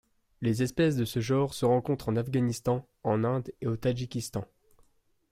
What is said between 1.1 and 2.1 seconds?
genre se rencontrent